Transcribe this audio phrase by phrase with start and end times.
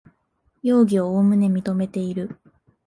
[0.63, 2.39] 容疑をおおむね認めている